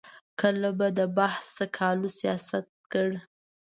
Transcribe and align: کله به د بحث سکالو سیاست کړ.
کله 0.39 0.69
به 0.77 0.87
د 0.97 0.99
بحث 1.17 1.43
سکالو 1.59 2.07
سیاست 2.19 2.65
کړ. 2.91 3.09